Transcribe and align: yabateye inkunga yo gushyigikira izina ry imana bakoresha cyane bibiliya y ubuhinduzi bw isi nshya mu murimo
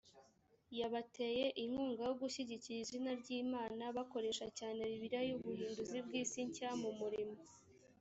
yabateye 0.79 1.43
inkunga 1.63 2.01
yo 2.07 2.13
gushyigikira 2.21 2.77
izina 2.85 3.11
ry 3.21 3.29
imana 3.41 3.83
bakoresha 3.97 4.45
cyane 4.57 4.81
bibiliya 4.89 5.21
y 5.27 5.31
ubuhinduzi 5.37 5.97
bw 6.05 6.11
isi 6.21 6.39
nshya 6.47 6.69
mu 6.81 6.91
murimo 6.99 7.37